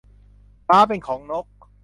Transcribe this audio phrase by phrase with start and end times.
[0.67, 1.45] ฟ้าเป็นของนก